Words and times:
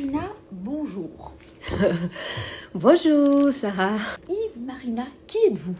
Marina, 0.00 0.32
bonjour. 0.50 1.32
bonjour 2.74 3.52
Sarah. 3.52 3.98
Yves 4.30 4.64
Marina, 4.64 5.06
qui 5.26 5.36
êtes-vous? 5.46 5.74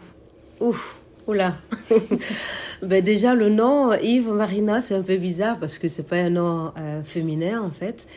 Ouf, 0.59 0.97
oula. 1.25 1.55
ben 2.83 3.03
déjà 3.03 3.33
le 3.33 3.49
nom 3.49 3.93
Yves 3.93 4.31
Marina 4.31 4.79
c'est 4.79 4.93
un 4.93 5.01
peu 5.01 5.17
bizarre 5.17 5.57
parce 5.59 5.79
que 5.79 5.87
c'est 5.87 6.03
pas 6.03 6.17
un 6.17 6.29
nom 6.29 6.71
euh, 6.77 7.01
féminin 7.03 7.63
en 7.63 7.71
fait. 7.71 8.07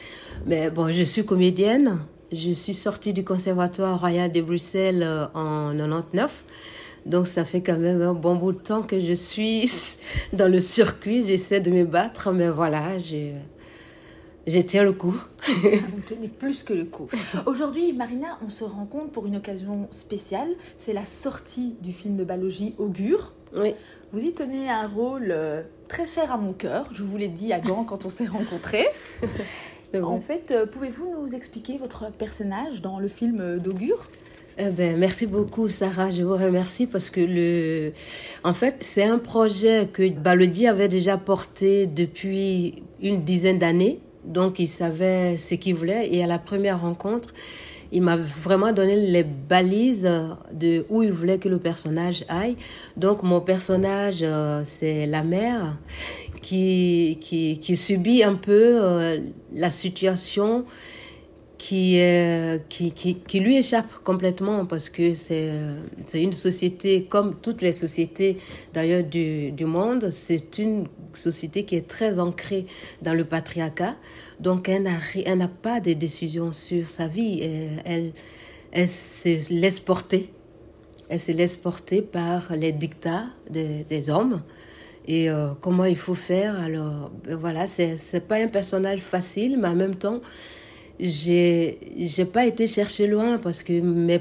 Mais 0.46 0.68
bon, 0.68 0.92
je 0.92 1.04
suis 1.04 1.24
comédienne. 1.24 1.98
Je 2.32 2.50
suis 2.50 2.74
sortie 2.74 3.14
du 3.14 3.24
Conservatoire 3.24 3.98
royal 3.98 4.30
de 4.30 4.42
Bruxelles 4.42 5.02
euh, 5.02 5.26
en 5.32 5.70
99. 5.74 6.44
Donc 7.06 7.26
ça 7.26 7.46
fait 7.46 7.62
quand 7.62 7.78
même 7.78 8.02
un 8.02 8.12
bon 8.14 8.34
bout 8.36 8.52
de 8.52 8.58
temps 8.58 8.82
que 8.82 9.00
je 9.00 9.14
suis 9.14 9.70
dans 10.34 10.50
le 10.50 10.60
circuit. 10.60 11.24
J'essaie 11.26 11.60
de 11.60 11.70
me 11.70 11.84
battre, 11.84 12.30
mais 12.30 12.48
voilà, 12.48 12.98
j'ai 12.98 13.32
je 14.46 14.60
tiens 14.60 14.84
le 14.84 14.92
coup. 14.92 15.14
Ah, 15.46 15.50
vous 15.88 16.00
tenez 16.06 16.28
plus 16.28 16.62
que 16.62 16.72
le 16.72 16.84
coup. 16.84 17.08
Aujourd'hui, 17.46 17.92
Marina, 17.92 18.38
on 18.44 18.50
se 18.50 18.64
rencontre 18.64 19.10
pour 19.10 19.26
une 19.26 19.36
occasion 19.36 19.88
spéciale. 19.90 20.48
C'est 20.78 20.92
la 20.92 21.04
sortie 21.04 21.76
du 21.80 21.92
film 21.92 22.16
de 22.16 22.24
Balogie 22.24 22.74
Augure. 22.78 23.32
Oui. 23.56 23.74
Vous 24.12 24.20
y 24.20 24.32
tenez 24.32 24.70
un 24.70 24.86
rôle 24.86 25.28
euh, 25.30 25.62
très 25.88 26.06
cher 26.06 26.30
à 26.30 26.36
mon 26.36 26.52
cœur. 26.52 26.88
Je 26.92 27.02
vous 27.02 27.16
l'ai 27.16 27.28
dit 27.28 27.52
à 27.52 27.60
Gand 27.60 27.84
quand 27.84 28.04
on 28.04 28.10
s'est 28.10 28.26
rencontrés. 28.26 28.86
en 30.02 30.20
fait, 30.20 30.50
euh, 30.50 30.66
pouvez-vous 30.66 31.22
nous 31.22 31.34
expliquer 31.34 31.78
votre 31.78 32.12
personnage 32.12 32.82
dans 32.82 32.98
le 32.98 33.08
film 33.08 33.58
d'Augure 33.58 34.08
eh 34.56 34.70
ben, 34.70 34.96
merci 34.96 35.26
beaucoup, 35.26 35.68
Sarah. 35.68 36.12
Je 36.12 36.22
vous 36.22 36.34
remercie 36.34 36.86
parce 36.86 37.10
que 37.10 37.20
le, 37.20 37.92
en 38.44 38.54
fait, 38.54 38.76
c'est 38.82 39.02
un 39.02 39.18
projet 39.18 39.88
que 39.92 40.08
Balodi 40.08 40.68
avait 40.68 40.86
déjà 40.86 41.16
porté 41.16 41.88
depuis 41.88 42.84
une 43.02 43.24
dizaine 43.24 43.58
d'années. 43.58 43.98
Donc, 44.24 44.58
il 44.58 44.68
savait 44.68 45.36
ce 45.36 45.54
qu'il 45.54 45.74
voulait. 45.74 46.08
Et 46.12 46.22
à 46.22 46.26
la 46.26 46.38
première 46.38 46.80
rencontre, 46.80 47.34
il 47.92 48.02
m'a 48.02 48.16
vraiment 48.16 48.72
donné 48.72 48.96
les 48.96 49.22
balises 49.22 50.10
de 50.52 50.84
où 50.88 51.02
il 51.02 51.12
voulait 51.12 51.38
que 51.38 51.48
le 51.48 51.58
personnage 51.58 52.24
aille. 52.28 52.56
Donc, 52.96 53.22
mon 53.22 53.40
personnage, 53.40 54.18
euh, 54.22 54.62
c'est 54.64 55.06
la 55.06 55.22
mère 55.22 55.76
qui, 56.42 57.18
qui, 57.20 57.58
qui, 57.58 57.76
subit 57.76 58.22
un 58.22 58.34
peu 58.34 58.82
euh, 58.82 59.20
la 59.54 59.70
situation 59.70 60.64
qui, 61.64 61.98
qui, 62.68 62.92
qui, 62.92 63.14
qui, 63.14 63.40
lui 63.40 63.56
échappe 63.56 63.90
complètement 64.04 64.66
parce 64.66 64.90
que 64.90 65.14
c'est 65.14 65.48
une 66.12 66.34
société, 66.34 67.04
comme 67.04 67.36
toutes 67.40 67.62
les 67.62 67.72
sociétés 67.72 68.36
d'ailleurs 68.74 69.02
du, 69.02 69.50
du 69.50 69.64
monde, 69.64 70.10
c'est 70.10 70.58
une 70.58 70.88
société 71.14 71.64
qui 71.64 71.76
est 71.76 71.88
très 71.88 72.18
ancrée 72.18 72.66
dans 73.00 73.14
le 73.14 73.24
patriarcat. 73.24 73.94
Donc 74.40 74.68
elle 74.68 74.82
n'a 74.82 75.48
pas 75.48 75.80
de 75.80 75.94
décision 75.94 76.52
sur 76.52 76.86
sa 76.90 77.08
vie. 77.08 77.40
Elle, 77.86 78.12
elle, 78.70 78.88
se 78.88 79.50
laisse 79.50 79.80
porter. 79.80 80.28
Elle 81.08 81.18
se 81.18 81.32
laisse 81.32 81.56
porter 81.56 82.02
par 82.02 82.54
les 82.54 82.72
dictats 82.72 83.24
des 83.48 84.10
hommes 84.10 84.42
et 85.06 85.30
euh, 85.30 85.52
comment 85.60 85.84
il 85.84 85.96
faut 85.96 86.14
faire? 86.14 86.58
Alors 86.58 87.10
ben 87.24 87.36
voilà, 87.36 87.66
c'est 87.66 88.26
pas 88.26 88.36
un 88.36 88.48
personnage 88.48 89.00
facile, 89.00 89.58
mais 89.58 89.68
en 89.68 89.74
même 89.74 89.94
temps, 89.94 90.20
j'ai 91.00 91.78
j'ai 91.98 92.24
pas 92.24 92.46
été 92.46 92.66
chercher 92.66 93.06
loin 93.06 93.38
parce 93.38 93.62
que 93.62 93.80
mes 93.80 94.20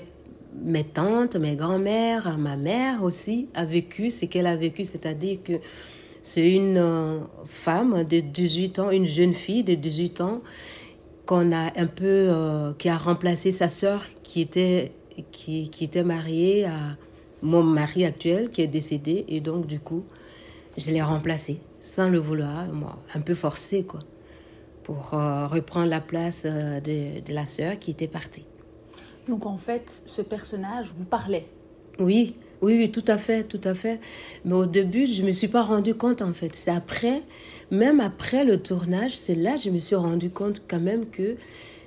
mes 0.61 0.83
tantes, 0.83 1.35
mes 1.35 1.55
grands-mères, 1.55 2.37
ma 2.37 2.55
mère 2.55 3.03
aussi 3.03 3.49
a 3.53 3.65
vécu 3.65 4.11
ce 4.11 4.25
qu'elle 4.25 4.47
a 4.47 4.55
vécu, 4.55 4.83
c'est-à-dire 4.83 5.39
que 5.43 5.53
c'est 6.21 6.49
une 6.51 6.77
euh, 6.77 7.19
femme 7.45 8.03
de 8.03 8.19
18 8.19 8.79
ans, 8.79 8.91
une 8.91 9.07
jeune 9.07 9.33
fille 9.33 9.63
de 9.63 9.73
18 9.73 10.21
ans 10.21 10.41
qu'on 11.25 11.51
a 11.51 11.71
un 11.75 11.87
peu 11.87 12.05
euh, 12.05 12.73
qui 12.77 12.89
a 12.89 12.97
remplacé 12.97 13.51
sa 13.51 13.67
sœur 13.67 14.03
qui 14.23 14.41
était 14.41 14.91
qui, 15.31 15.69
qui, 15.69 15.83
était 15.83 16.03
mariée 16.03 16.65
à 16.65 16.97
mon 17.41 17.63
mari 17.63 18.05
actuel 18.05 18.49
qui 18.49 18.61
est 18.61 18.67
décédé. 18.67 19.25
Et 19.27 19.41
donc 19.41 19.67
du 19.67 19.79
coup 19.79 20.05
je 20.77 20.91
l'ai 20.91 21.01
remplacée 21.01 21.59
sans 21.79 22.09
le 22.09 22.17
vouloir, 22.17 22.67
moi, 22.71 22.97
un 23.13 23.19
peu 23.19 23.35
forcée 23.35 23.83
quoi 23.83 23.99
pour 24.83 25.13
euh, 25.13 25.47
reprendre 25.47 25.87
la 25.87 26.01
place 26.01 26.43
euh, 26.45 26.79
de, 26.79 27.21
de, 27.21 27.33
la 27.33 27.45
sœur 27.45 27.79
qui 27.79 27.91
était 27.91 28.07
partie. 28.07 28.45
Donc 29.27 29.45
en 29.45 29.57
fait, 29.57 30.03
ce 30.05 30.21
personnage 30.21 30.87
vous 30.97 31.05
parlait 31.05 31.45
Oui, 31.99 32.35
oui, 32.61 32.77
oui, 32.77 32.91
tout 32.91 33.03
à 33.07 33.17
fait, 33.17 33.43
tout 33.43 33.61
à 33.63 33.73
fait. 33.73 33.99
Mais 34.45 34.55
au 34.55 34.65
début, 34.65 35.05
je 35.05 35.21
ne 35.21 35.27
me 35.27 35.31
suis 35.31 35.47
pas 35.47 35.63
rendu 35.63 35.95
compte 35.95 36.21
en 36.21 36.33
fait. 36.33 36.55
C'est 36.55 36.71
après, 36.71 37.21
même 37.71 37.99
après 37.99 38.43
le 38.45 38.61
tournage, 38.61 39.17
c'est 39.17 39.35
là 39.35 39.55
que 39.55 39.61
je 39.63 39.69
me 39.69 39.79
suis 39.79 39.95
rendu 39.95 40.29
compte 40.29 40.63
quand 40.67 40.79
même 40.79 41.05
que 41.05 41.35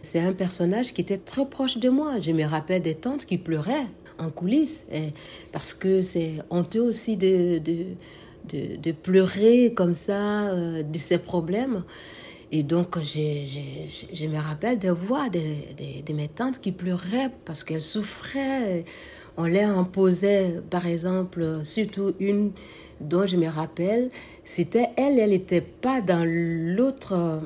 c'est 0.02 0.20
un 0.20 0.32
personnage 0.32 0.92
qui 0.92 1.00
était 1.00 1.18
très 1.18 1.46
proche 1.46 1.78
de 1.78 1.88
moi. 1.88 2.20
Je 2.20 2.32
me 2.32 2.44
rappelle 2.44 2.82
des 2.82 2.94
tantes 2.94 3.24
qui 3.24 3.38
pleuraient 3.38 3.86
en 4.18 4.30
coulisses 4.30 4.86
et 4.92 5.12
parce 5.52 5.74
que 5.74 6.02
c'est 6.02 6.34
honteux 6.50 6.80
aussi 6.80 7.16
de, 7.16 7.58
de, 7.58 7.76
de, 8.48 8.76
de, 8.76 8.92
pleurer 8.92 9.72
comme 9.74 9.94
ça 9.94 10.48
euh, 10.50 10.82
de 10.82 10.98
ses 10.98 11.18
problèmes. 11.18 11.82
Et 12.52 12.62
donc, 12.62 12.98
je, 12.98 13.44
je, 13.44 14.06
je, 14.14 14.26
me 14.26 14.38
rappelle 14.38 14.78
de 14.78 14.90
voir 14.90 15.30
de 15.30 16.12
mes 16.12 16.28
tantes 16.28 16.60
qui 16.60 16.72
pleuraient 16.72 17.30
parce 17.44 17.64
qu'elles 17.64 17.82
souffraient. 17.82 18.84
On 19.36 19.46
leur 19.46 19.76
imposait, 19.76 20.60
par 20.70 20.86
exemple, 20.86 21.60
surtout 21.62 22.14
une 22.20 22.52
dont 23.00 23.26
je 23.26 23.36
me 23.36 23.48
rappelle, 23.48 24.10
c'était 24.44 24.88
elle, 24.96 25.18
elle 25.18 25.30
n'était 25.30 25.60
pas 25.60 26.00
dans 26.00 26.24
l'autre, 26.24 27.42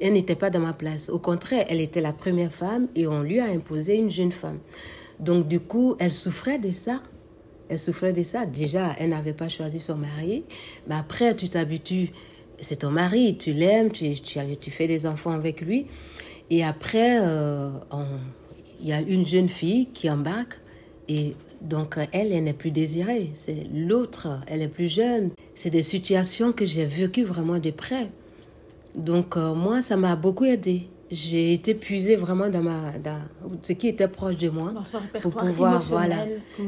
elle 0.00 0.12
n'était 0.12 0.36
pas 0.36 0.50
dans 0.50 0.60
ma 0.60 0.72
place. 0.72 1.08
Au 1.08 1.18
contraire, 1.18 1.66
elle 1.68 1.80
était 1.80 2.00
la 2.00 2.12
première 2.12 2.52
femme 2.52 2.88
et 2.94 3.06
on 3.06 3.22
lui 3.22 3.40
a 3.40 3.46
imposé 3.46 3.96
une 3.96 4.10
jeune 4.10 4.32
femme. 4.32 4.58
Donc, 5.20 5.48
du 5.48 5.60
coup, 5.60 5.96
elle 5.98 6.12
souffrait 6.12 6.58
de 6.58 6.70
ça. 6.70 7.00
Elle 7.68 7.78
souffrait 7.78 8.12
de 8.12 8.22
ça. 8.22 8.46
Déjà, 8.46 8.94
elle 8.98 9.10
n'avait 9.10 9.32
pas 9.32 9.48
choisi 9.48 9.80
son 9.80 9.96
mari. 9.96 10.44
Mais 10.86 10.94
après, 10.94 11.34
tu 11.34 11.48
t'habitues 11.48 12.10
c'est 12.60 12.76
ton 12.76 12.90
mari, 12.90 13.36
tu 13.38 13.52
l'aimes, 13.52 13.90
tu, 13.90 14.14
tu, 14.14 14.38
tu, 14.60 14.70
fais 14.70 14.86
des 14.86 15.06
enfants 15.06 15.32
avec 15.32 15.60
lui. 15.60 15.86
Et 16.50 16.64
après, 16.64 17.18
euh, 17.20 17.70
il 18.80 18.88
y 18.88 18.92
a 18.92 19.00
une 19.00 19.26
jeune 19.26 19.48
fille 19.48 19.88
qui 19.92 20.10
embarque 20.10 20.60
et 21.08 21.34
donc 21.60 21.98
elle, 22.12 22.32
elle 22.32 22.44
n'est 22.44 22.52
plus 22.52 22.70
désirée. 22.70 23.30
C'est 23.34 23.66
l'autre, 23.72 24.40
elle 24.46 24.62
est 24.62 24.68
plus 24.68 24.88
jeune. 24.88 25.30
C'est 25.54 25.70
des 25.70 25.82
situations 25.82 26.52
que 26.52 26.66
j'ai 26.66 26.86
vécues 26.86 27.24
vraiment 27.24 27.58
de 27.58 27.70
près. 27.70 28.10
Donc 28.94 29.36
euh, 29.36 29.54
moi, 29.54 29.80
ça 29.80 29.96
m'a 29.96 30.16
beaucoup 30.16 30.44
aidé. 30.44 30.88
J'ai 31.14 31.52
été 31.52 31.74
puisée 31.74 32.16
vraiment 32.16 32.48
dans, 32.48 32.62
ma, 32.62 32.98
dans 32.98 33.20
ce 33.62 33.72
qui 33.72 33.88
était 33.88 34.08
proche 34.08 34.36
de 34.36 34.50
moi 34.50 34.72
pour 35.22 35.32
pouvoir, 35.32 35.80
voilà, 35.82 36.16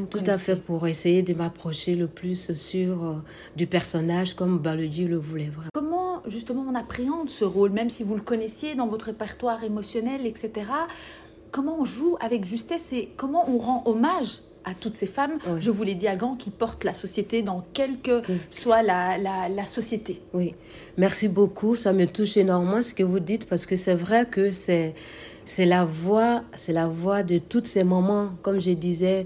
tout 0.09 0.23
à 0.25 0.37
fait, 0.37 0.55
pour 0.55 0.87
essayer 0.87 1.21
de 1.21 1.33
m'approcher 1.33 1.95
le 1.95 2.07
plus 2.07 2.53
sur 2.53 3.03
euh, 3.03 3.15
du 3.57 3.67
personnage 3.67 4.35
comme 4.35 4.57
Baladieu 4.57 5.07
le 5.07 5.17
voulait 5.17 5.51
vraiment 5.73 6.21
justement 6.27 6.65
on 6.69 6.75
appréhende 6.75 7.29
ce 7.29 7.45
rôle, 7.45 7.71
même 7.71 7.89
si 7.89 8.03
vous 8.03 8.15
le 8.15 8.21
connaissiez 8.21 8.75
dans 8.75 8.87
votre 8.87 9.05
répertoire 9.05 9.63
émotionnel, 9.63 10.25
etc. 10.25 10.51
Comment 11.51 11.79
on 11.79 11.85
joue 11.85 12.17
avec 12.19 12.45
justesse 12.45 12.91
et 12.93 13.09
comment 13.17 13.49
on 13.49 13.57
rend 13.57 13.83
hommage 13.85 14.41
à 14.67 14.73
toutes 14.73 14.95
ces 14.95 15.05
femmes, 15.05 15.39
je 15.61 15.71
vous 15.71 15.83
l'ai 15.83 15.95
dit 15.95 16.07
à 16.07 16.15
Gand, 16.17 16.35
qui 16.35 16.49
portent 16.49 16.83
la 16.83 16.93
société 16.93 17.41
dans 17.41 17.63
quelle 17.73 17.99
que 18.01 18.21
soit 18.49 18.83
la, 18.83 19.17
la, 19.17 19.47
la, 19.47 19.65
société. 19.65 20.21
Oui, 20.33 20.55
merci 20.97 21.29
beaucoup. 21.29 21.75
Ça 21.75 21.93
me 21.93 22.05
touche 22.05 22.35
énormément 22.35 22.83
ce 22.83 22.93
que 22.93 23.03
vous 23.03 23.21
dites 23.21 23.45
parce 23.45 23.65
que 23.65 23.77
c'est 23.77 23.95
vrai 23.95 24.25
que 24.29 24.51
c'est 24.51 24.93
c'est 25.45 25.65
la 25.65 25.85
voix, 25.85 26.43
c'est 26.55 26.73
la 26.73 26.87
voix 26.87 27.23
de 27.23 27.37
tous 27.37 27.63
ces 27.63 27.85
moments, 27.85 28.31
comme 28.41 28.59
je 28.59 28.71
disais, 28.71 29.25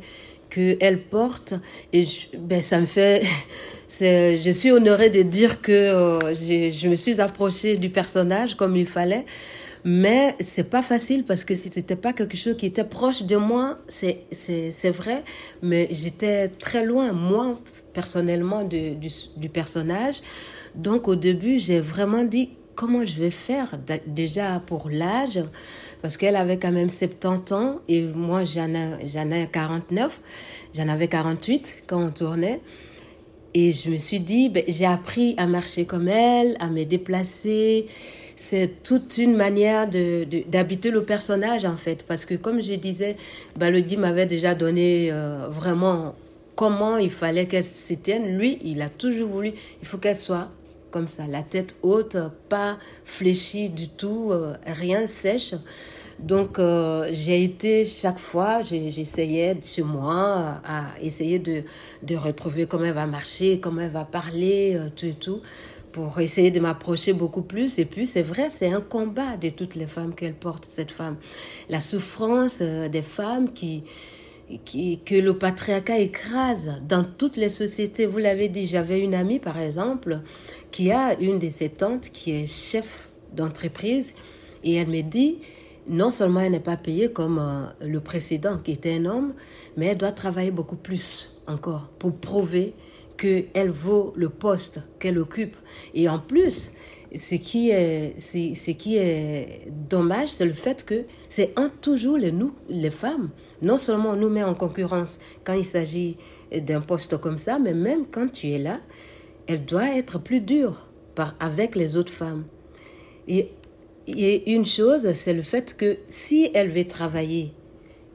qu'elle 0.52 1.02
porte. 1.02 1.56
Et 1.92 2.06
ben, 2.38 2.62
ça 2.62 2.80
me 2.80 2.86
fait 2.86 3.24
je 3.90 4.52
suis 4.52 4.72
honorée 4.72 5.10
de 5.10 5.24
dire 5.24 5.62
que 5.62 5.72
euh, 5.72 6.34
je, 6.36 6.88
me 6.88 6.96
suis 6.96 7.20
approchée 7.20 7.78
du 7.78 7.90
personnage 7.90 8.56
comme 8.56 8.76
il 8.76 8.88
fallait. 8.88 9.26
Mais 9.84 10.36
c'est 10.40 10.70
pas 10.70 10.82
facile 10.82 11.24
parce 11.24 11.44
que 11.44 11.56
c'était 11.56 11.96
pas 11.96 12.14
quelque 12.14 12.38
chose 12.38 12.56
qui 12.56 12.68
était 12.68 12.84
proche 12.84 13.24
de 13.24 13.36
moi, 13.36 13.80
c'est, 13.88 14.26
vrai, 14.90 15.24
mais 15.64 15.88
j'étais 15.92 16.50
très 16.50 16.86
loin, 16.86 17.14
moi, 17.14 17.60
personnellement, 17.94 18.64
du, 18.64 18.92
du, 18.92 19.50
personnage. 19.50 20.22
Donc, 20.76 21.08
au 21.08 21.16
début, 21.16 21.58
j'ai 21.58 21.80
vraiment 21.80 22.24
dit 22.24 22.52
comment 22.76 23.04
je 23.06 23.20
vais 23.20 23.32
faire 23.32 23.80
déjà 24.06 24.62
pour 24.66 24.90
l'âge, 24.90 25.40
parce 26.02 26.16
qu'elle 26.16 26.36
avait 26.36 26.58
quand 26.58 26.72
même 26.72 26.90
70 26.90 27.54
ans 27.54 27.80
et 27.88 28.04
moi, 28.04 28.44
j'en 28.44 28.70
ai, 28.70 29.44
ai 29.44 29.48
49, 29.52 30.22
j'en 30.76 30.88
avais 30.88 31.08
48 31.08 31.84
quand 31.88 32.04
on 32.04 32.12
tournait. 32.12 32.62
Et 33.54 33.72
je 33.74 33.90
me 33.90 33.98
suis 33.98 34.20
dit, 34.20 34.50
ben, 34.50 34.64
j'ai 34.68 34.86
appris 34.86 35.36
à 35.38 35.46
marcher 35.46 35.86
comme 35.86 36.08
elle, 36.08 36.56
à 36.60 36.70
me 36.70 36.86
déplacer. 36.86 37.88
C'est 38.44 38.82
toute 38.82 39.20
une 39.20 39.36
manière 39.36 39.88
d'habiter 39.88 40.90
le 40.90 41.04
personnage, 41.04 41.64
en 41.64 41.78
fait. 41.78 42.04
Parce 42.08 42.26
que, 42.26 42.34
comme 42.34 42.60
je 42.60 42.74
disais, 42.74 43.16
Balodi 43.56 43.98
m'avait 43.98 44.26
déjà 44.26 44.56
donné 44.56 45.10
euh, 45.12 45.46
vraiment 45.48 46.16
comment 46.56 46.98
il 46.98 47.12
fallait 47.12 47.46
qu'elle 47.46 47.64
se 47.64 47.94
tienne. 47.94 48.40
Lui, 48.40 48.58
il 48.64 48.82
a 48.82 48.90
toujours 48.90 49.30
voulu, 49.30 49.52
il 49.84 49.88
faut 49.88 50.00
qu'elle 50.00 50.16
soit 50.16 50.50
comme 50.90 51.08
ça, 51.08 51.28
la 51.28 51.44
tête 51.44 51.76
haute, 51.84 52.18
pas 52.50 52.80
fléchie 53.06 53.70
du 53.70 53.88
tout, 53.90 54.30
euh, 54.32 54.56
rien 54.66 55.06
sèche. 55.06 55.54
Donc, 56.18 56.58
euh, 56.58 57.10
j'ai 57.12 57.44
été 57.44 57.86
chaque 57.86 58.20
fois, 58.20 58.64
j'essayais 58.64 59.56
chez 59.64 59.84
moi 59.84 60.62
à, 60.66 60.86
essayer 61.02 61.38
de, 61.38 61.62
de, 62.02 62.16
retrouver 62.16 62.66
comment 62.66 62.86
elle 62.86 62.94
va 62.94 63.06
marcher, 63.06 63.60
comment 63.60 63.82
elle 63.82 63.92
va 63.92 64.04
parler, 64.04 64.80
tout 64.96 65.06
et 65.06 65.14
tout, 65.14 65.42
pour 65.92 66.20
essayer 66.20 66.52
de 66.52 66.60
m'approcher 66.60 67.14
beaucoup 67.14 67.42
plus. 67.42 67.80
Et 67.80 67.86
puis, 67.86 68.06
c'est 68.06 68.22
vrai, 68.22 68.50
c'est 68.50 68.72
un 68.72 68.82
combat 68.82 69.38
de 69.38 69.50
toutes 69.50 69.76
les 69.76 69.88
femmes 69.88 70.14
qu'elle 70.16 70.34
porte, 70.34 70.66
cette 70.66 70.92
femme. 70.92 71.18
La 71.70 71.82
souffrance 71.82 72.60
euh, 72.62 72.88
des 72.88 73.02
femmes 73.02 73.52
qui, 73.52 73.84
qui, 74.66 75.00
que 75.00 75.16
le 75.16 75.38
patriarcat 75.38 76.00
écrase 76.00 76.82
dans 76.88 77.04
toutes 77.04 77.38
les 77.38 77.50
sociétés. 77.50 78.06
Vous 78.06 78.18
l'avez 78.18 78.50
dit, 78.50 78.66
j'avais 78.66 79.02
une 79.02 79.16
amie, 79.16 79.40
par 79.40 79.58
exemple, 79.58 80.22
qui 80.72 80.92
a 80.92 81.20
une 81.20 81.40
de 81.40 81.50
ses 81.50 81.70
tantes 81.70 82.10
qui 82.10 82.32
est 82.32 82.48
chef 82.48 83.10
d'entreprise, 83.34 84.14
et 84.64 84.76
elle 84.76 84.90
me 84.90 85.02
dit, 85.02 85.38
non 85.88 86.12
seulement 86.12 86.42
elle 86.42 86.52
n'est 86.52 86.60
pas 86.60 86.78
payée 86.78 87.12
comme 87.12 87.40
euh, 87.40 87.88
le 87.88 88.00
précédent 88.00 88.58
qui 88.58 88.72
était 88.72 88.94
un 88.94 89.06
homme, 89.06 89.34
mais 89.78 89.88
elle 89.88 89.98
doit 89.98 90.12
travailler 90.12 90.52
beaucoup 90.52 90.76
plus 90.76 91.42
encore 91.48 91.90
pour 91.98 92.14
prouver 92.16 92.74
qu'elle 93.22 93.70
vaut 93.70 94.14
le 94.16 94.30
poste 94.30 94.82
qu'elle 95.00 95.20
occupe. 95.20 95.56
Et 95.94 96.10
en 96.10 96.18
plus, 96.18 96.72
ce 97.14 97.36
qui 97.36 97.70
est, 97.70 98.20
ce 98.20 98.72
qui 98.72 98.98
est 98.98 99.68
dommage, 99.70 100.30
c'est 100.30 100.46
le 100.46 100.54
fait 100.54 100.84
que 100.84 101.04
c'est 101.30 101.54
un 101.56 101.70
toujours 101.70 102.18
les, 102.18 102.32
nous, 102.32 102.54
les 102.68 102.90
femmes. 102.90 103.30
Non 103.62 103.78
seulement 103.78 104.12
on 104.12 104.16
nous 104.16 104.30
met 104.30 104.44
en 104.44 104.56
concurrence 104.56 105.20
quand 105.44 105.54
il 105.54 105.66
s'agit 105.66 106.18
d'un 106.52 106.82
poste 106.82 107.18
comme 107.18 107.38
ça, 107.38 107.60
mais 107.60 107.76
même 107.76 108.06
quand 108.10 108.32
tu 108.32 108.50
es 108.50 108.58
là, 108.58 108.80
elle 109.48 109.66
doit 109.66 109.96
être 109.96 110.20
plus 110.20 110.42
dure 110.42 110.88
avec 111.40 111.76
les 111.76 111.96
autres 111.96 112.12
femmes. 112.12 112.46
Et 113.28 113.52
et 114.08 114.52
une 114.52 114.66
chose, 114.66 115.14
c'est 115.14 115.34
le 115.34 115.44
fait 115.44 115.78
que 115.78 115.98
si 116.08 116.50
elle 116.54 116.70
veut 116.70 116.86
travailler 116.86 117.54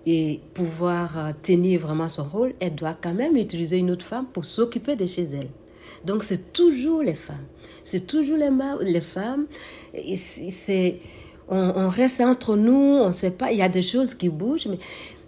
et 0.07 0.41
pouvoir 0.55 1.19
euh, 1.19 1.33
tenir 1.43 1.81
vraiment 1.81 2.09
son 2.09 2.25
rôle, 2.25 2.55
elle 2.61 2.75
doit 2.77 2.95
quand 2.95 3.13
même 3.13 3.37
utiliser 3.37 3.77
une 3.77 3.91
autre 3.91 4.07
femme 4.07 4.27
pour 4.33 4.45
s'occuper 4.45 4.95
de 4.95 5.05
chez 5.05 5.25
elle. 5.25 5.49
Donc 6.05 6.23
c'est 6.23 6.53
toujours 6.53 7.03
les 7.03 7.15
femmes. 7.15 7.45
C'est 7.83 8.07
toujours 8.07 8.37
les, 8.37 8.51
les 8.83 9.01
femmes. 9.01 9.47
C'est, 10.15 11.01
on, 11.49 11.89
reste 11.89 12.21
entre 12.21 12.57
nous, 12.57 12.73
on 12.73 13.09
ne 13.09 13.13
sait 13.13 13.31
pas. 13.31 13.53
Il 13.53 13.59
y 13.59 13.63
a 13.63 13.69
des 13.69 13.83
choses 13.83 14.15
qui 14.15 14.29
bougent, 14.29 14.67
mais 14.67 14.79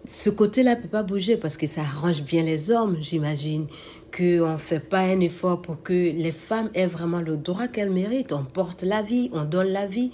ce 0.05 0.31
côté-là 0.31 0.77
ne 0.77 0.81
peut 0.81 0.89
pas 0.89 1.03
bouger 1.03 1.37
parce 1.37 1.57
que 1.57 1.67
ça 1.67 1.83
arrange 1.83 2.23
bien 2.23 2.43
les 2.43 2.71
hommes, 2.71 2.99
j'imagine. 3.01 3.67
Qu'on 4.17 4.53
ne 4.53 4.57
fait 4.57 4.81
pas 4.81 5.01
un 5.01 5.21
effort 5.21 5.61
pour 5.61 5.83
que 5.83 5.93
les 5.93 6.33
femmes 6.33 6.71
aient 6.75 6.87
vraiment 6.87 7.21
le 7.21 7.37
droit 7.37 7.69
qu'elles 7.69 7.91
méritent. 7.91 8.33
On 8.33 8.45
porte 8.45 8.83
la 8.83 9.03
vie, 9.03 9.31
on 9.33 9.45
donne 9.45 9.69
la 9.69 9.87
vie 9.87 10.11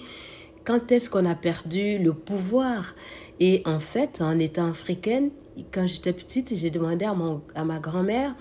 quand 0.65 0.91
est-ce 0.91 1.09
qu'on 1.09 1.25
a 1.25 1.35
perdu 1.35 1.99
le 1.99 2.13
pouvoir? 2.13 2.95
Et 3.39 3.61
en 3.65 3.79
fait, 3.79 4.21
en 4.21 4.39
étant 4.39 4.69
africaine, 4.69 5.29
quand 5.71 5.87
j'étais 5.87 6.11
petite, 6.11 6.55
j'ai 6.55 6.71
demandé 6.71 7.05
à, 7.05 7.13
mon, 7.13 7.41
à 7.53 7.63
ma 7.63 7.79
grand-mère, 7.79 8.35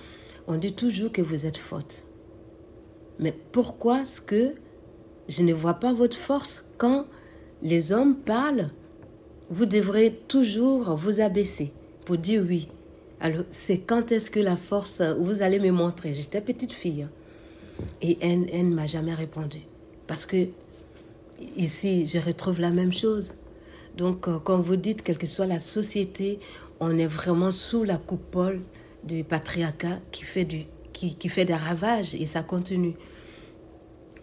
on 0.49 0.57
dit 0.57 0.73
toujours 0.73 1.13
que 1.13 1.23
vous 1.23 1.47
êtes 1.47 1.57
forte. 1.57 2.07
Mais 3.19 3.33
pourquoi 3.53 4.01
est-ce 4.01 4.21
que 4.21 4.55
je 5.29 5.43
ne 5.43 5.53
vois 5.53 5.75
pas 5.75 5.93
votre 5.93 6.17
force 6.17 6.65
quand 6.79 7.07
les 7.63 7.93
hommes 7.93 8.17
parlent 8.17 8.71
Vous 9.51 9.67
devrez 9.67 10.19
toujours 10.27 10.97
vous 10.97 11.21
abaisser 11.21 11.73
pour 12.05 12.17
dire 12.17 12.45
oui. 12.47 12.69
Alors, 13.21 13.45
c'est 13.51 13.79
quand 13.79 14.13
est-ce 14.13 14.31
que 14.31 14.41
la 14.41 14.57
force, 14.57 15.01
vous 15.21 15.43
allez 15.43 15.59
me 15.61 15.71
montrer? 15.71 16.15
J'étais 16.15 16.41
petite 16.41 16.73
fille. 16.73 17.07
Et 18.03 18.19
elle, 18.21 18.47
elle 18.53 18.69
ne 18.71 18.75
m'a 18.75 18.87
jamais 18.87 19.15
répondu. 19.15 19.61
Parce 20.07 20.27
que 20.27 20.49
Ici, 21.57 22.07
je 22.07 22.19
retrouve 22.19 22.61
la 22.61 22.71
même 22.71 22.93
chose. 22.93 23.35
Donc, 23.97 24.29
euh, 24.29 24.39
comme 24.39 24.61
vous 24.61 24.77
dites, 24.77 25.03
quelle 25.03 25.19
que 25.19 25.27
soit 25.27 25.47
la 25.47 25.59
société, 25.59 26.39
on 26.81 26.99
est 26.99 27.07
vraiment 27.07 27.51
sous 27.51 27.85
la 27.85 27.97
coupole 27.97 28.61
du 29.05 29.25
patriarcat 29.25 30.01
qui 30.11 30.25
fait, 30.25 30.45
du, 30.45 30.65
qui, 30.93 31.29
fait 31.29 31.45
des 31.45 31.55
ravages 31.55 32.15
et 32.15 32.27
ça 32.27 32.43
continue. 32.43 32.95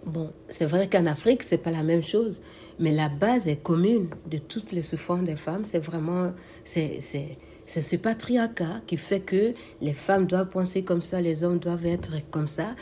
Bon, 0.06 0.34
c'est 0.50 0.66
vrai 0.66 0.90
qu'en 0.90 1.06
Afrique, 1.06 1.44
c'est 1.44 1.60
pas 1.60 1.70
la 1.70 1.84
même 1.84 2.02
chose, 2.02 2.42
mais 2.80 2.92
la 2.92 3.08
base 3.08 3.48
est 3.48 3.62
commune 3.62 4.10
de 4.30 4.40
toutes 4.40 4.72
les 4.72 4.82
souffrances 4.82 5.24
des 5.24 5.36
femmes. 5.36 5.64
C'est 5.64 5.80
vraiment, 5.80 6.34
c'est, 6.64 7.00
c'est, 7.00 7.38
c'est 7.66 7.84
ce 7.84 7.96
patriarcat 7.96 8.82
qui 8.88 8.98
fait 8.98 9.20
que 9.20 9.54
les 9.80 9.94
femmes 9.94 10.26
doivent 10.26 10.50
penser 10.50 10.84
comme 10.84 11.04
ça, 11.04 11.22
les 11.22 11.44
hommes 11.44 11.60
doivent 11.60 11.86
être 11.86 12.14
comme 12.32 12.48
ça. 12.48 12.76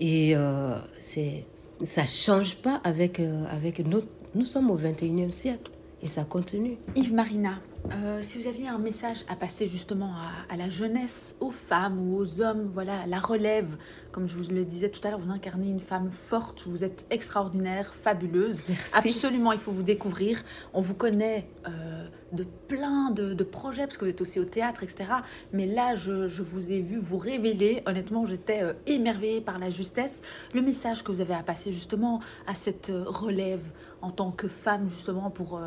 Et 0.00 0.34
euh, 0.34 0.74
c'est 0.98 1.44
ça 1.84 2.04
change 2.04 2.56
pas 2.56 2.80
avec, 2.84 3.20
euh, 3.20 3.44
avec 3.50 3.80
notre... 3.86 4.08
Nous 4.34 4.44
sommes 4.44 4.70
au 4.70 4.78
21e 4.78 5.30
siècle 5.30 5.70
et 6.02 6.08
ça 6.08 6.24
continue. 6.24 6.76
Yves 6.96 7.14
Marina, 7.14 7.60
euh, 7.92 8.20
si 8.22 8.38
vous 8.38 8.46
aviez 8.46 8.68
un 8.68 8.78
message 8.78 9.24
à 9.28 9.36
passer 9.36 9.68
justement 9.68 10.14
à, 10.48 10.56
la 10.56 10.70
jeunesse, 10.70 11.36
aux 11.40 11.50
femmes 11.50 12.00
ou 12.00 12.16
aux 12.16 12.40
hommes, 12.40 12.70
voilà, 12.72 13.06
la 13.06 13.18
relève, 13.18 13.76
comme 14.10 14.26
je 14.26 14.36
vous 14.36 14.50
le 14.50 14.64
disais 14.64 14.88
tout 14.88 15.00
à 15.06 15.10
l'heure, 15.10 15.18
vous 15.18 15.30
incarnez 15.30 15.68
une 15.68 15.80
femme 15.80 16.10
forte, 16.10 16.64
vous 16.66 16.82
êtes 16.82 17.06
extraordinaire, 17.10 17.94
fabuleuse. 17.94 18.62
Merci. 18.68 19.08
Absolument, 19.10 19.52
il 19.52 19.58
faut 19.58 19.72
vous 19.72 19.82
découvrir. 19.82 20.42
On 20.72 20.80
vous 20.80 20.94
connaît 20.94 21.46
euh, 21.68 22.06
de 22.32 22.44
plein 22.44 23.10
de, 23.10 23.44
projets, 23.44 23.82
parce 23.82 23.98
que 23.98 24.06
vous 24.06 24.10
êtes 24.10 24.22
aussi 24.22 24.40
au 24.40 24.46
théâtre, 24.46 24.82
etc. 24.82 25.04
Mais 25.52 25.66
là, 25.66 25.94
je, 25.94 26.42
vous 26.42 26.70
ai 26.70 26.80
vu 26.80 26.98
vous 26.98 27.18
révéler. 27.18 27.82
Honnêtement, 27.84 28.24
j'étais 28.24 28.62
euh, 28.62 28.72
émerveillée 28.86 29.42
par 29.42 29.58
la 29.58 29.68
justesse. 29.68 30.22
Le 30.54 30.62
message 30.62 31.04
que 31.04 31.12
vous 31.12 31.20
avez 31.20 31.34
à 31.34 31.42
passer 31.42 31.72
justement 31.72 32.20
à 32.46 32.54
cette 32.54 32.90
relève 32.90 33.64
en 34.00 34.10
tant 34.10 34.30
que 34.30 34.48
femme, 34.48 34.88
justement, 34.88 35.30
pour 35.30 35.60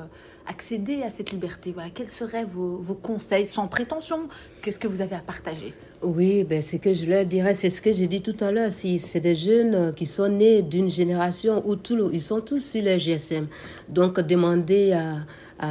accéder 0.47 1.03
à 1.03 1.09
cette 1.09 1.31
liberté 1.31 1.73
quels 1.93 2.09
seraient 2.09 2.45
vos, 2.45 2.93
conseils 2.95 3.45
sans 3.45 3.67
prétention? 3.67 4.29
Qu'est-ce 4.61 4.79
que 4.79 4.87
vous 4.87 5.01
avez 5.01 5.15
à 5.15 5.19
partager? 5.19 5.73
Oui, 6.01 6.43
ben, 6.43 6.61
ce 6.61 6.77
que 6.77 6.93
je 6.93 7.05
leur 7.05 7.25
dirais, 7.25 7.53
c'est 7.53 7.69
ce 7.69 7.81
que 7.81 7.93
j'ai 7.93 8.07
dit 8.07 8.21
tout 8.21 8.35
à 8.39 8.51
l'heure. 8.51 8.71
Si 8.71 8.99
c'est 8.99 9.19
des 9.19 9.35
jeunes 9.35 9.75
euh, 9.75 9.91
qui 9.91 10.05
sont 10.05 10.29
nés 10.29 10.61
d'une 10.61 10.89
génération 10.89 11.63
où 11.67 11.75
tout, 11.75 12.09
ils 12.13 12.21
sont 12.21 12.41
tous 12.41 12.59
sur 12.59 12.83
le 12.83 12.97
GSM, 12.97 13.47
donc 13.89 14.19
demander 14.19 14.93
à, 14.93 15.17
à, 15.59 15.69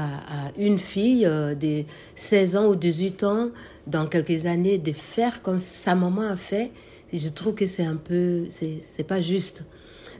une 0.58 0.78
fille 0.78 1.26
euh, 1.26 1.54
de 1.54 1.84
16 2.14 2.56
ans 2.56 2.66
ou 2.66 2.76
18 2.76 3.24
ans, 3.24 3.50
dans 3.86 4.06
quelques 4.06 4.46
années, 4.46 4.78
de 4.78 4.92
faire 4.92 5.42
comme 5.42 5.60
sa 5.60 5.94
maman 5.94 6.22
a 6.22 6.36
fait, 6.36 6.72
je 7.12 7.28
trouve 7.28 7.54
que 7.54 7.66
c'est 7.66 7.84
un 7.84 7.96
peu, 7.96 8.44
c'est 8.48 9.06
pas 9.06 9.20
juste. 9.20 9.64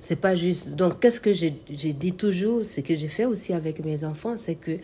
C'est 0.06 0.14
pas 0.14 0.36
juste. 0.36 0.76
Donc, 0.76 1.00
qu'est-ce 1.00 1.20
que 1.20 1.32
j'ai 1.32 1.50
dit 1.92 2.12
toujours, 2.12 2.64
ce 2.64 2.80
que 2.80 2.94
j'ai 2.94 3.08
fait 3.08 3.24
aussi 3.24 3.52
avec 3.52 3.84
mes 3.84 4.04
enfants, 4.04 4.36
c'est 4.36 4.54
que 4.54 4.78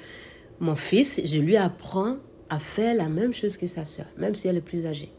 mon 0.58 0.74
fils, 0.74 1.20
je 1.24 1.38
lui 1.38 1.56
apprends 1.56 2.16
à 2.50 2.58
faire 2.58 2.92
la 2.96 3.06
même 3.08 3.32
chose 3.32 3.56
que 3.56 3.68
sa 3.68 3.84
soeur, 3.84 4.06
même 4.16 4.34
si 4.34 4.48
elle 4.48 4.56
est 4.56 4.60
plus 4.60 4.84
âgée. 4.84 5.12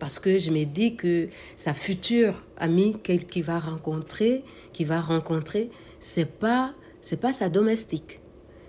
Parce 0.00 0.18
que 0.18 0.40
je 0.40 0.50
me 0.50 0.64
dis 0.64 0.96
que 0.96 1.28
sa 1.54 1.74
future 1.74 2.44
amie 2.56 2.96
qu'il 3.04 3.44
va 3.44 3.60
rencontrer, 3.60 4.42
qui 4.72 4.82
va 4.82 5.00
rencontrer, 5.00 5.70
c'est 6.00 6.28
pas 6.28 6.74
c'est 7.00 7.20
pas 7.20 7.32
sa 7.32 7.48
domestique. 7.48 8.18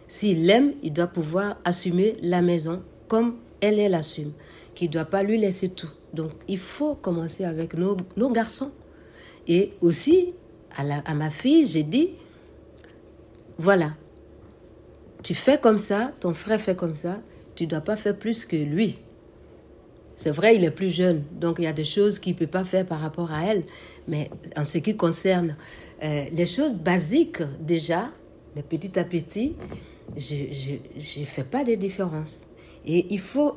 S'il 0.07 0.45
l'aime, 0.45 0.73
il 0.83 0.93
doit 0.93 1.07
pouvoir 1.07 1.57
assumer 1.65 2.17
la 2.21 2.43
maison 2.43 2.83
comme 3.07 3.37
elle, 3.61 3.79
elle 3.79 3.95
assume. 3.95 4.33
Qu'il 4.75 4.89
ne 4.89 4.93
doit 4.93 5.05
pas 5.05 5.23
lui 5.23 5.39
laisser 5.39 5.69
tout. 5.69 5.89
Donc, 6.13 6.33
il 6.47 6.59
faut 6.59 6.93
commencer 6.93 7.45
avec 7.45 7.73
nos, 7.73 7.97
nos 8.15 8.29
garçons. 8.29 8.71
Et 9.47 9.73
aussi, 9.81 10.33
à, 10.75 10.83
la, 10.83 10.97
à 10.99 11.13
ma 11.13 11.29
fille, 11.29 11.65
j'ai 11.65 11.83
dit, 11.83 12.11
voilà, 13.57 13.93
tu 15.23 15.35
fais 15.35 15.59
comme 15.59 15.77
ça, 15.77 16.11
ton 16.19 16.33
frère 16.33 16.61
fait 16.61 16.75
comme 16.75 16.95
ça, 16.95 17.21
tu 17.55 17.65
ne 17.65 17.69
dois 17.69 17.81
pas 17.81 17.95
faire 17.95 18.17
plus 18.17 18.45
que 18.45 18.55
lui. 18.55 18.97
C'est 20.15 20.31
vrai, 20.31 20.55
il 20.55 20.63
est 20.63 20.71
plus 20.71 20.89
jeune, 20.89 21.23
donc 21.31 21.57
il 21.59 21.63
y 21.63 21.67
a 21.67 21.73
des 21.73 21.85
choses 21.85 22.19
qu'il 22.19 22.33
ne 22.33 22.39
peut 22.39 22.47
pas 22.47 22.65
faire 22.65 22.85
par 22.85 22.99
rapport 22.99 23.31
à 23.31 23.43
elle. 23.45 23.63
Mais 24.07 24.29
en 24.57 24.65
ce 24.65 24.77
qui 24.79 24.95
concerne 24.95 25.55
euh, 26.03 26.25
les 26.31 26.45
choses 26.45 26.73
basiques, 26.73 27.41
déjà, 27.61 28.09
mais 28.55 28.63
petit 28.63 28.99
à 28.99 29.03
petit, 29.03 29.55
je 30.17 31.19
ne 31.19 31.25
fais 31.25 31.43
pas 31.43 31.63
de 31.63 31.75
différence. 31.75 32.47
Et 32.85 33.07
il 33.09 33.19
faut, 33.19 33.55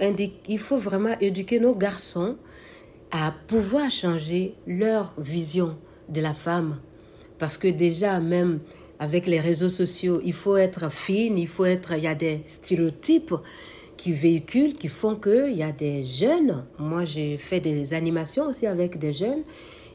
il 0.49 0.59
faut 0.59 0.79
vraiment 0.79 1.17
éduquer 1.21 1.59
nos 1.59 1.75
garçons 1.75 2.37
à 3.13 3.33
pouvoir 3.47 3.91
changer 3.91 4.55
leur 4.67 5.15
vision 5.19 5.77
de 6.09 6.21
la 6.21 6.33
femme. 6.33 6.79
Parce 7.39 7.59
que 7.59 7.69
déjà, 7.69 8.19
même 8.21 8.61
avec 8.99 9.27
les 9.27 9.39
réseaux 9.39 9.69
sociaux, 9.69 10.21
il 10.25 10.33
faut 10.33 10.57
être 10.57 10.91
fine, 10.91 11.37
il 11.37 11.49
faut 11.49 11.67
être, 11.67 11.93
il 11.97 12.03
y 12.03 12.09
a 12.09 12.15
des 12.15 12.41
stéréotypes 12.47 13.35
qui 13.99 14.13
véhiculent, 14.13 14.75
qui 14.75 14.89
font 14.89 15.17
qu'il 15.17 15.55
y 15.55 15.63
a 15.63 15.73
des 15.73 16.05
jeunes. 16.05 16.65
Moi, 16.79 17.05
j'ai 17.05 17.37
fait 17.37 17.61
des 17.61 17.93
animations 17.95 18.47
aussi 18.49 18.67
avec 18.67 18.99
des 18.99 19.13
jeunes. 19.13 19.43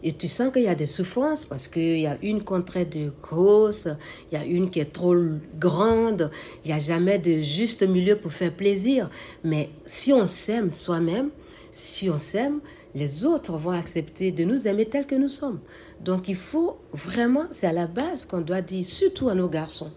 Et 0.04 0.12
tu 0.12 0.28
sens 0.28 0.54
qu'il 0.54 0.62
y 0.62 0.68
a 0.68 0.76
des 0.76 0.86
souffrances 0.86 1.44
parce 1.44 1.68
qu'il 1.68 2.00
y 2.00 2.06
a 2.06 2.20
une 2.22 2.44
contrainte 2.44 2.96
de 2.96 3.12
grosse, 3.22 3.88
il 4.32 4.38
y 4.38 4.42
a 4.42 4.46
une 4.46 4.70
qui 4.70 4.80
est 4.80 4.94
trop 4.94 5.16
grande, 5.60 6.30
il 6.64 6.68
n'y 6.68 6.74
a 6.74 6.80
jamais 6.80 7.18
de 7.18 7.42
juste 7.42 7.82
milieu 7.82 8.16
pour 8.16 8.32
faire 8.32 8.54
plaisir. 8.54 9.10
Mais 9.44 9.70
si 9.88 10.14
on 10.14 10.28
s'aime 10.28 10.70
soi-même, 10.70 11.32
si 11.78 12.10
on 12.10 12.18
s'aime, 12.18 12.60
les 12.96 13.24
autres 13.24 13.54
vont 13.54 13.72
accepter 13.72 14.32
de 14.32 14.44
nous 14.44 14.68
aimer 14.68 14.86
tels 14.86 15.06
que 15.06 15.14
nous 15.14 15.28
sommes. 15.28 15.60
Donc 16.04 16.28
il 16.28 16.36
faut 16.36 16.78
vraiment, 16.92 17.46
c'est 17.52 17.68
à 17.68 17.72
la 17.72 17.86
base 17.86 18.26
qu'on 18.26 18.42
doit 18.42 18.62
dire, 18.62 18.84
surtout 18.84 19.30
à 19.30 19.36
nos 19.36 19.48
garçons. 19.48 19.92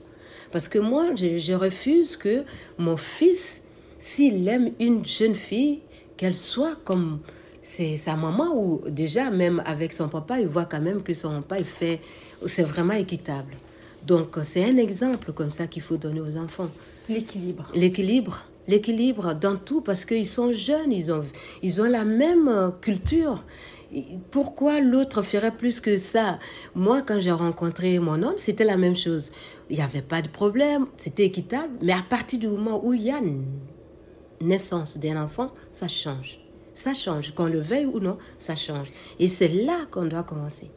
Parce 0.52 0.68
que 0.68 0.78
moi, 0.78 1.14
je, 1.14 1.54
refuse 1.54 2.18
que 2.18 2.44
mon 2.76 2.98
fils, 2.98 3.62
s'il 3.98 4.46
aime 4.48 4.72
une 4.78 5.06
jeune 5.06 5.34
fille, 5.34 5.80
qu'elle 6.18 6.34
soit 6.34 6.76
comme 6.84 7.20
c'est 7.62 7.96
sa 7.96 8.14
maman 8.14 8.54
ou 8.54 8.82
déjà 8.88 9.30
même 9.30 9.62
avec 9.64 9.94
son 9.94 10.08
papa, 10.08 10.38
il 10.38 10.48
voit 10.48 10.66
quand 10.66 10.80
même 10.80 11.02
que 11.02 11.14
son 11.14 11.40
papa 11.40 11.60
il 11.60 11.64
fait, 11.64 12.00
c'est 12.44 12.62
vraiment 12.62 12.94
équitable. 12.94 13.54
Donc 14.06 14.36
c'est 14.42 14.64
un 14.64 14.76
exemple 14.76 15.32
comme 15.32 15.50
ça 15.50 15.66
qu'il 15.66 15.82
faut 15.82 15.96
donner 15.96 16.20
aux 16.20 16.36
enfants. 16.36 16.68
L'équilibre. 17.08 17.72
L'équilibre 17.74 18.44
l'équilibre 18.70 19.34
dans 19.34 19.56
tout 19.56 19.80
parce 19.80 20.04
qu'ils 20.04 20.26
sont 20.26 20.52
jeunes, 20.52 20.92
ils 20.92 21.12
ont, 21.12 21.24
ils 21.62 21.82
ont 21.82 21.90
la 21.90 22.04
même 22.04 22.48
euh, 22.48 22.70
culture. 22.80 23.44
Pourquoi 24.30 24.80
l'autre 24.80 25.22
ferait 25.22 25.50
plus 25.50 25.80
que 25.80 25.98
ça? 25.98 26.38
Moi, 26.76 27.02
quand 27.02 27.18
j'ai 27.18 27.32
rencontré 27.32 27.98
mon 27.98 28.22
homme, 28.22 28.38
c'était 28.38 28.64
la 28.64 28.76
même 28.76 28.94
chose. 28.94 29.32
Il 29.68 29.76
n'y 29.76 29.82
avait 29.82 30.02
pas 30.02 30.22
de 30.22 30.28
problème, 30.28 30.86
c'était 30.96 31.24
équitable. 31.24 31.72
Mais 31.82 31.92
à 31.92 32.02
partir 32.08 32.38
du 32.38 32.46
moment 32.46 32.80
où 32.84 32.92
il 32.94 33.02
y 33.02 33.10
a 33.10 33.20
naissance 34.40 34.96
d'un 34.98 35.20
enfant, 35.20 35.50
ça 35.72 35.88
change. 35.88 36.38
Ça 36.72 36.94
change. 36.94 37.34
Qu'on 37.34 37.46
le 37.46 37.60
veuille 37.60 37.86
ou 37.86 37.98
non, 37.98 38.16
ça 38.38 38.54
change. 38.54 38.88
Et 39.18 39.26
c'est 39.26 39.48
là 39.48 39.78
qu'on 39.90 40.04
doit 40.04 40.22
commencer. 40.22 40.70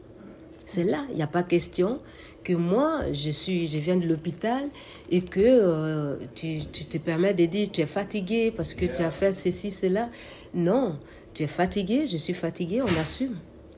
C'est 0.66 0.84
là, 0.84 1.06
il 1.12 1.16
n'y 1.16 1.22
a 1.22 1.28
pas 1.28 1.44
question 1.44 2.00
que 2.44 2.54
moi, 2.54 3.02
je, 3.12 3.30
suis, 3.32 3.68
je 3.68 3.80
viens 3.80 3.96
de 3.96 4.08
l'hôpital 4.08 4.64
et 5.10 5.22
que 5.22 5.40
euh, 5.40 6.16
tu, 6.36 6.60
tu, 6.72 6.86
te 6.86 6.98
permets 6.98 7.34
de 7.34 7.46
dire 7.46 7.70
tu 7.72 7.82
es 7.82 7.86
fatigué 7.86 8.52
parce 8.56 8.74
que 8.74 8.86
tu 8.86 9.02
as 9.02 9.12
fait 9.12 9.32
ceci, 9.32 9.72
cela. 9.72 10.10
Non, 10.54 11.00
tu 11.34 11.44
es 11.44 11.48
fatigué, 11.48 12.08
je 12.08 12.18
suis 12.18 12.34
fatigué, 12.34 12.82
on 12.82 13.00
assume. 13.00 13.38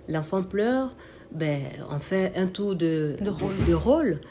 L'enfant 0.09 0.43
pleure, 0.43 0.95
ben, 1.31 1.61
on 1.89 1.99
fait 1.99 2.33
un 2.35 2.47
tour 2.47 2.75
de, 2.75 3.15
de, 3.21 3.73
rôle. 3.73 4.21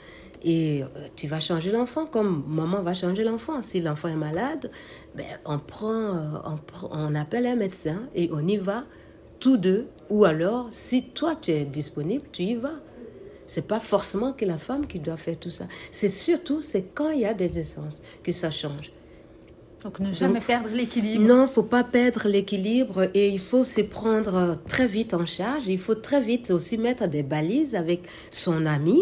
Et 0.43 0.83
euh, 0.83 1.09
tu 1.17 1.27
vas 1.27 1.41
changer 1.41 1.73
l'enfant 1.73 2.07
comme 2.07 2.45
maman 2.47 2.83
va 2.83 2.95
changer 2.95 3.25
l'enfant. 3.25 3.63
Si 3.63 3.81
l'enfant 3.81 4.09
est 4.09 4.17
malade, 4.17 4.71
ben, 5.15 5.25
on, 5.47 5.59
prend, 5.59 5.93
euh, 5.93 6.39
on, 6.45 6.59
on 6.91 7.15
appelle 7.15 7.47
un 7.47 7.57
médecin 7.57 8.03
et 8.15 8.29
on 8.33 8.47
y 8.47 8.57
va 8.57 8.85
tous 9.41 9.57
deux. 9.57 9.89
Ou 10.11 10.25
alors, 10.25 10.67
si 10.71 11.05
toi 11.05 11.35
tu 11.35 11.51
es 11.51 11.65
disponible, 11.65 12.25
tu 12.33 12.43
y 12.43 12.55
vas. 12.55 12.81
C'est 13.47 13.67
pas 13.67 13.79
forcément 13.79 14.33
que 14.33 14.45
la 14.45 14.59
femme 14.59 14.87
qui 14.87 14.99
doit 14.99 15.17
faire 15.17 15.39
tout 15.39 15.51
ça. 15.51 15.67
C'est 15.91 16.09
surtout, 16.09 16.61
c'est 16.61 16.87
quand 16.95 17.11
il 17.11 17.21
y 17.21 17.27
a 17.27 17.35
des 17.35 17.49
naissances 17.49 18.03
que 18.23 18.33
ça 18.33 18.51
change. 18.51 18.93
Donc 19.83 20.01
ne 20.01 20.13
jamais 20.15 20.41
perdre 20.41 20.71
l'équilibre. 20.71 21.23
Non, 21.23 21.47
faut 21.47 21.63
pas 21.63 21.85
perdre 21.85 22.27
l'équilibre 22.27 23.11
et 23.13 23.29
il 23.29 23.39
faut 23.39 23.65
se 23.65 23.83
prendre 23.83 24.59
très 24.67 24.87
vite 24.87 25.13
en 25.13 25.27
charge. 25.27 25.69
Il 25.69 25.79
faut 25.79 25.95
très 25.95 26.23
vite 26.23 26.51
aussi 26.51 26.79
mettre 26.79 27.07
des 27.07 27.23
balises 27.23 27.75
avec 27.75 28.09
son 28.31 28.65
ami 28.65 28.99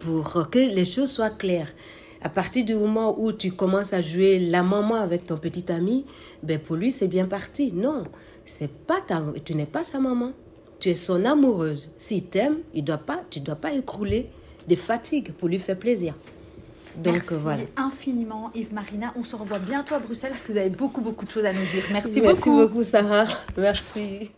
pour 0.00 0.50
que 0.50 0.58
les 0.58 0.84
choses 0.84 1.12
soient 1.12 1.30
claires. 1.30 1.72
À 2.20 2.28
partir 2.28 2.64
du 2.64 2.74
moment 2.74 3.16
où 3.18 3.32
tu 3.32 3.52
commences 3.52 3.92
à 3.92 4.00
jouer 4.00 4.40
la 4.40 4.64
maman 4.64 4.96
avec 4.96 5.26
ton 5.26 5.36
petit 5.36 5.70
ami, 5.70 6.04
ben 6.42 6.58
pour 6.58 6.74
lui 6.74 6.90
c'est 6.90 7.08
bien 7.08 7.26
parti. 7.26 7.72
Non, 7.72 8.02
c'est 8.44 8.72
pas 8.72 9.00
ta, 9.06 9.22
tu 9.44 9.54
n'es 9.54 9.66
pas 9.66 9.84
sa 9.84 10.00
maman 10.00 10.32
tu 10.82 10.88
es 10.90 10.96
son 10.96 11.24
amoureuse. 11.24 11.90
S'il 11.96 12.24
t'aime, 12.24 12.56
il 12.74 12.82
doit 12.82 12.98
pas, 12.98 13.22
tu 13.30 13.38
ne 13.38 13.44
dois 13.44 13.54
pas 13.54 13.72
écrouler 13.72 14.28
des 14.66 14.74
fatigues 14.74 15.30
pour 15.32 15.46
lui 15.48 15.60
faire 15.60 15.78
plaisir. 15.78 16.14
Donc 16.96 17.14
Merci 17.14 17.34
voilà. 17.36 17.62
infiniment 17.76 18.50
Yves 18.52 18.74
Marina. 18.74 19.12
On 19.16 19.22
se 19.22 19.36
revoit 19.36 19.60
bientôt 19.60 19.94
à 19.94 20.00
Bruxelles 20.00 20.32
parce 20.32 20.42
que 20.42 20.52
vous 20.52 20.58
avez 20.58 20.70
beaucoup 20.70 21.00
beaucoup 21.00 21.24
de 21.24 21.30
choses 21.30 21.44
à 21.44 21.52
nous 21.52 21.60
dire. 21.72 21.84
Merci, 21.92 22.20
beaucoup. 22.20 22.26
Merci 22.26 22.50
beaucoup 22.50 22.82
Sarah. 22.82 23.26
Merci. 23.56 24.32